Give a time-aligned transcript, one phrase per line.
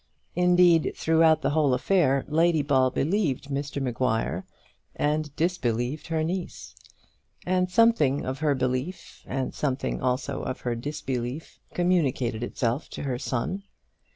[0.35, 4.47] Indeed, throughout the whole affair, Lady Ball believed Mr Maguire,
[4.95, 6.73] and disbelieved her niece;
[7.45, 13.19] and something of her belief, and something also of her disbelief, communicated itself to her
[13.19, 13.61] son.